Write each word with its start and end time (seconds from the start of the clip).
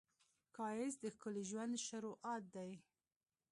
ښایست 0.53 0.99
د 1.01 1.05
ښکلي 1.13 1.43
ژوند 1.49 1.73
شروعات 1.85 2.43
دی 2.55 2.71